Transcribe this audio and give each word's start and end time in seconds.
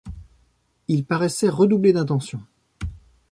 Il 0.87 1.05
paraissait 1.05 1.47
redoubler 1.47 1.93
d’attention. 1.93 2.41